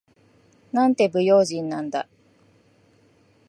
[0.71, 2.07] なんて不用心なんだ。